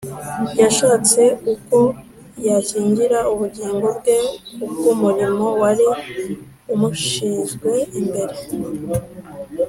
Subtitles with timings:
[0.61, 1.21] yashatse
[1.53, 1.79] uko
[2.47, 4.17] yakingira ubugingo bwe
[4.61, 5.87] kubw’umurimo wari
[6.73, 8.35] umushyizwe imbere